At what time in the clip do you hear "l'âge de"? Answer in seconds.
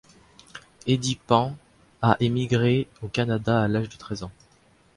3.67-3.97